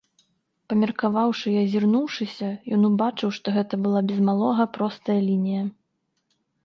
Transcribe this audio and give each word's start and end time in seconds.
Памеркаваўшы 0.71 1.47
і 1.51 1.59
азірнуўшыся, 1.63 2.49
ён 2.77 2.89
убачыў, 2.89 3.29
што 3.39 3.47
гэта 3.59 3.73
была, 3.87 3.99
без 4.13 4.19
малога, 4.31 4.63
простая 4.79 5.21
лінія. 5.31 5.63